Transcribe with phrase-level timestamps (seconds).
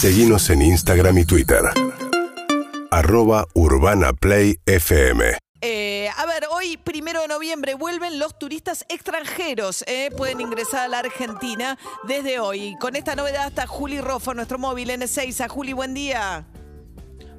[0.00, 1.58] Seguimos en Instagram y Twitter.
[2.92, 5.38] Arroba Urbana Play FM.
[5.60, 9.82] Eh, a ver, hoy, primero de noviembre, vuelven los turistas extranjeros.
[9.88, 11.76] eh, pueden ingresar a la Argentina
[12.06, 12.76] desde hoy.
[12.78, 15.40] Con esta novedad está Juli Roffo, nuestro móvil N6.
[15.44, 16.46] A Juli, buen día.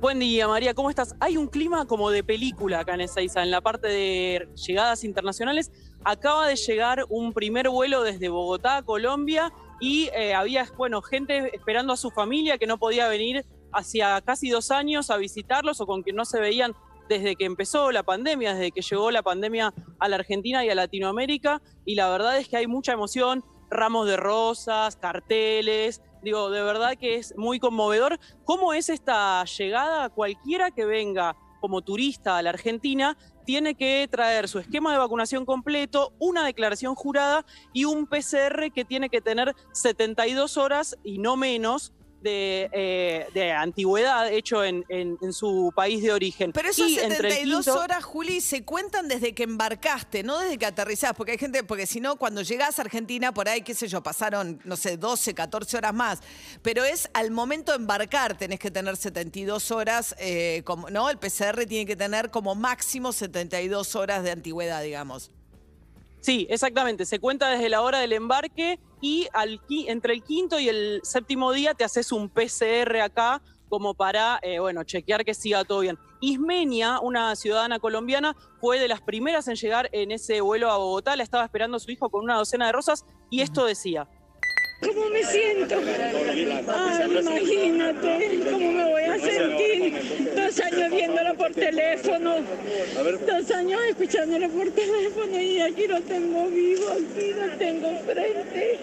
[0.01, 1.15] Buen día, María, ¿cómo estás?
[1.21, 5.71] Hay un clima como de película acá en Ezeiza, en la parte de llegadas internacionales.
[6.03, 11.55] Acaba de llegar un primer vuelo desde Bogotá a Colombia y eh, había, bueno, gente
[11.55, 15.85] esperando a su familia que no podía venir hacia casi dos años a visitarlos o
[15.85, 16.73] con quien no se veían
[17.07, 20.75] desde que empezó la pandemia, desde que llegó la pandemia a la Argentina y a
[20.75, 21.61] Latinoamérica.
[21.85, 26.01] Y la verdad es que hay mucha emoción, ramos de rosas, carteles.
[26.21, 28.19] Digo, de verdad que es muy conmovedor.
[28.45, 30.09] ¿Cómo es esta llegada?
[30.09, 33.17] Cualquiera que venga como turista a la Argentina
[33.49, 38.85] tiene que traer su esquema de vacunación completo, una declaración jurada y un PCR que
[38.85, 45.17] tiene que tener 72 horas y no menos de, eh, de antigüedad hecho en, en-
[45.21, 46.51] en su país de origen.
[46.51, 50.39] Pero esas Y entre el 72 quinto- horas, Juli, se cuentan desde que embarcaste, no
[50.39, 51.13] desde que aterrizás.
[51.15, 54.01] Porque hay gente, porque si no, cuando llegás a Argentina, por ahí, qué sé yo,
[54.03, 56.19] pasaron, no sé, 12, 14 horas más.
[56.61, 61.09] Pero es al momento de embarcar, tenés que tener 72 horas, eh, como, ¿no?
[61.09, 65.31] El PCR tiene que tener como máximo 72 horas de antigüedad, digamos.
[66.21, 67.05] Sí, exactamente.
[67.05, 71.51] Se cuenta desde la hora del embarque y al, entre el quinto y el séptimo
[71.53, 75.97] día te haces un PCR acá como para, eh, bueno, chequear que siga todo bien.
[76.21, 81.15] Ismenia, una ciudadana colombiana, fue de las primeras en llegar en ese vuelo a Bogotá.
[81.15, 84.07] La estaba esperando su hijo con una docena de rosas y esto decía.
[84.89, 85.75] ¿Cómo me siento?
[86.67, 90.33] Ay, imagínate cómo me voy a sentir.
[90.35, 92.35] Dos años viéndolo por teléfono.
[93.27, 98.79] Dos años escuchándolo por teléfono y aquí lo tengo vivo, aquí lo tengo frente.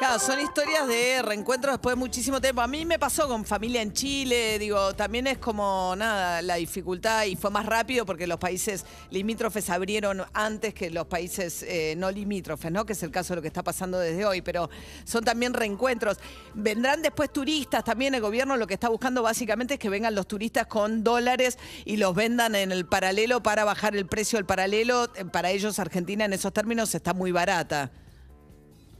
[0.00, 2.62] Claro, son historias de reencuentros después de muchísimo tiempo.
[2.62, 7.26] A mí me pasó con familia en Chile, digo, también es como nada, la dificultad
[7.26, 12.10] y fue más rápido porque los países limítrofes abrieron antes que los países eh, no
[12.10, 12.86] limítrofes, ¿no?
[12.86, 14.70] Que es el caso de lo que está pasando desde hoy, pero
[15.04, 16.16] son también reencuentros.
[16.54, 20.26] Vendrán después turistas, también el gobierno lo que está buscando básicamente es que vengan los
[20.26, 25.12] turistas con dólares y los vendan en el paralelo para bajar el precio del paralelo.
[25.14, 27.90] Eh, Para ellos Argentina en esos términos está muy barata.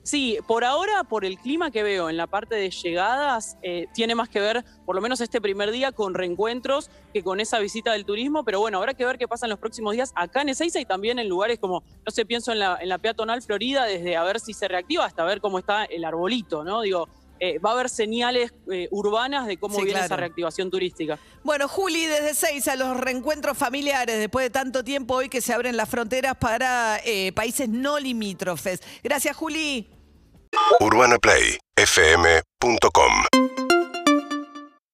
[0.03, 4.15] Sí, por ahora, por el clima que veo en la parte de llegadas, eh, tiene
[4.15, 7.93] más que ver, por lo menos este primer día, con reencuentros que con esa visita
[7.93, 8.43] del turismo.
[8.43, 10.87] Pero bueno, habrá que ver qué pasa en los próximos días acá en Ezeiza y
[10.87, 14.25] también en lugares como, no sé, pienso en la, en la peatonal Florida, desde a
[14.25, 16.81] ver si se reactiva hasta ver cómo está el arbolito, ¿no?
[16.81, 17.09] Digo,
[17.41, 20.07] eh, va a haber señales eh, urbanas de cómo Sí, viene claro.
[20.07, 21.19] esa reactivación turística.
[21.43, 25.55] Bueno, Juli, desde seis a los reencuentros familiares, después de tanto tiempo hoy que se
[25.55, 28.81] abren las fronteras para eh, países no limítrofes.
[29.03, 29.89] Gracias, Juli.
[30.81, 33.50] UrbanaPlayFM.com